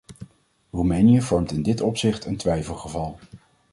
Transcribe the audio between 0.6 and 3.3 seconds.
Roemenië vormt in dit opzicht een twijfelgeval.